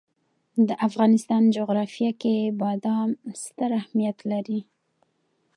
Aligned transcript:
د 0.67 0.69
افغانستان 0.87 1.41
جغرافیه 1.57 2.11
کې 2.21 2.35
بادام 2.61 3.09
ستر 3.43 3.69
اهمیت 3.81 4.17
لري. 4.31 4.59